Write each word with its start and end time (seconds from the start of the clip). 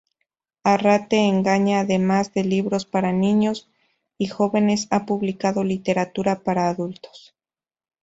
Arrate 0.63 1.27
Egaña, 1.29 1.81
además 1.81 2.33
de 2.33 2.43
libros 2.43 2.85
para 2.85 3.11
niños 3.11 3.69
y 4.17 4.29
jóvenes, 4.29 4.87
ha 4.89 5.05
publicado 5.05 5.63
literatura 5.63 6.39
para 6.39 6.69
adultos. 6.69 7.35